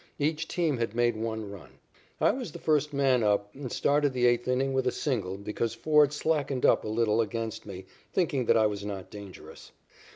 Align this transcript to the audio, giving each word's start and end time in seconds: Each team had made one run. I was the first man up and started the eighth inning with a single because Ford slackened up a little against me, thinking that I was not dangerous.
Each 0.17 0.47
team 0.47 0.77
had 0.77 0.95
made 0.95 1.15
one 1.15 1.51
run. 1.51 1.77
I 2.19 2.31
was 2.31 2.51
the 2.51 2.57
first 2.57 2.91
man 2.91 3.21
up 3.23 3.53
and 3.53 3.71
started 3.71 4.13
the 4.13 4.25
eighth 4.25 4.47
inning 4.47 4.73
with 4.73 4.87
a 4.87 4.91
single 4.91 5.37
because 5.37 5.75
Ford 5.75 6.11
slackened 6.11 6.65
up 6.65 6.83
a 6.83 6.87
little 6.87 7.21
against 7.21 7.67
me, 7.67 7.85
thinking 8.11 8.45
that 8.45 8.57
I 8.57 8.65
was 8.65 8.83
not 8.83 9.11
dangerous. 9.11 9.71